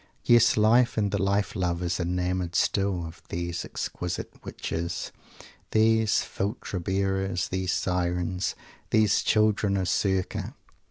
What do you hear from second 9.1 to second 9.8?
children